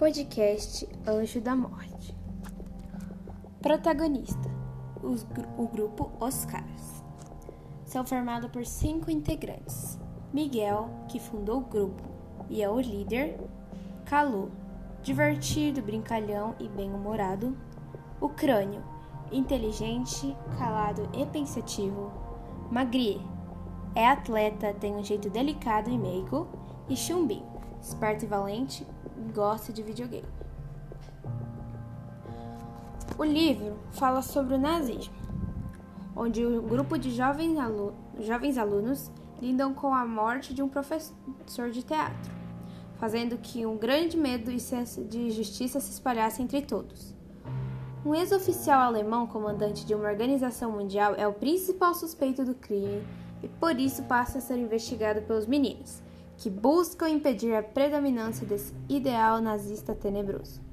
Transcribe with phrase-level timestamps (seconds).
[0.00, 2.16] Podcast Anjo da Morte.
[3.60, 4.50] Protagonista:
[5.02, 5.26] os,
[5.58, 7.04] o grupo Os Caras.
[7.84, 9.98] São formados por cinco integrantes:
[10.32, 12.02] Miguel, que fundou o grupo
[12.48, 13.38] e é o líder,
[14.06, 14.50] Calu,
[15.02, 17.54] divertido, brincalhão e bem-humorado,
[18.22, 18.82] o Crânio,
[19.30, 22.10] inteligente, calado e pensativo,
[22.70, 23.20] Magrie,
[23.94, 26.48] é atleta, tem um jeito delicado e meigo,
[26.88, 28.86] e Chumbinho, esperto e valente,
[29.34, 30.28] gosta de videogame.
[33.18, 35.14] O livro fala sobre o nazismo,
[36.16, 41.70] onde um grupo de jovens, alu jovens alunos lidam com a morte de um professor
[41.70, 42.32] de teatro,
[42.98, 47.14] fazendo que um grande medo de justiça se espalhasse entre todos.
[48.04, 53.02] Um ex-oficial alemão, comandante de uma organização mundial, é o principal suspeito do crime
[53.42, 56.02] e por isso passa a ser investigado pelos meninos,
[56.40, 60.69] que buscam impedir a predominância desse ideal nazista tenebroso.